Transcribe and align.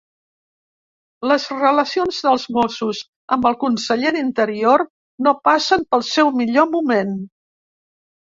Les 1.31 1.43
relacions 1.51 2.21
dels 2.27 2.45
Mossos 2.55 3.01
amb 3.37 3.45
el 3.51 3.57
Conseller 3.65 4.15
d'Interior 4.17 4.85
no 5.29 5.35
passen 5.51 5.85
pel 5.93 6.05
seu 6.09 6.33
millor 6.41 6.69
moment. 6.75 7.15